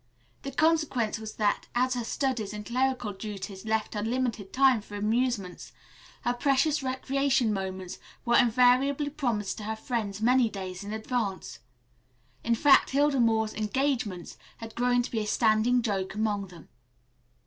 [0.41, 4.95] The consequence was that, as her studies and clerical duties left her limited time for
[4.97, 5.73] amusements,
[6.23, 11.59] her precious recreation moments were invariably promised to her friends many days in advance.
[12.43, 16.69] In fact Hilda Moore's "engagements" had grown to be a standing joke among them.